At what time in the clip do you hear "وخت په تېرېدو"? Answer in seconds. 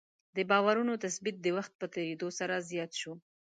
1.57-2.27